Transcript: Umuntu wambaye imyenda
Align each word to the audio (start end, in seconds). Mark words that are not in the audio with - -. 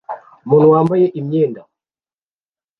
Umuntu 0.45 0.67
wambaye 0.73 1.05
imyenda 1.19 1.61